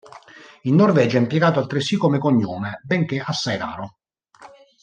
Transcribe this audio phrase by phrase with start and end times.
[0.63, 3.97] In Norvegia è impiegato altresì come cognome, benché assai raro.